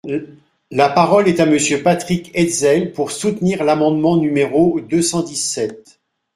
[0.71, 6.01] La parole est à Monsieur Patrick Hetzel, pour soutenir l’amendement numéro deux cent dix-sept.